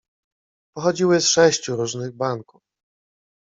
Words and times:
"Pochodziły 0.73 1.21
z 1.21 1.27
sześciu 1.29 1.75
różnych 1.75 2.11
banków." 2.15 2.61